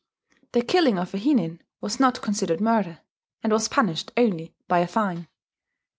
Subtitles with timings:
[0.53, 3.01] The killing of a hinin was not considered murder,
[3.43, 5.27] and was punished only by a fine.